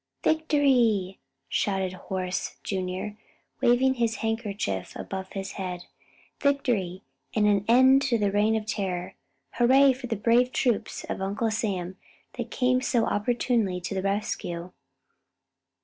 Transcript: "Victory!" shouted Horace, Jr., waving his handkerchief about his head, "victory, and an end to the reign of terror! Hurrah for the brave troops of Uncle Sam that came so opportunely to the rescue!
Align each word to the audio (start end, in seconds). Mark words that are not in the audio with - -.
"Victory!" 0.23 1.19
shouted 1.47 1.93
Horace, 1.93 2.57
Jr., 2.63 3.09
waving 3.61 3.93
his 3.93 4.15
handkerchief 4.25 4.95
about 4.95 5.33
his 5.33 5.51
head, 5.51 5.85
"victory, 6.39 7.03
and 7.35 7.45
an 7.45 7.63
end 7.67 8.01
to 8.01 8.17
the 8.17 8.31
reign 8.31 8.55
of 8.55 8.65
terror! 8.65 9.13
Hurrah 9.59 9.93
for 9.93 10.07
the 10.07 10.15
brave 10.15 10.51
troops 10.51 11.03
of 11.07 11.21
Uncle 11.21 11.51
Sam 11.51 11.97
that 12.33 12.49
came 12.49 12.81
so 12.81 13.05
opportunely 13.05 13.79
to 13.81 13.93
the 13.93 14.01
rescue! 14.01 14.71